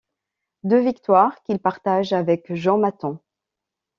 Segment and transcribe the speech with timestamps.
[0.63, 3.19] Deux victoires qu'il partage avec Jean Matton.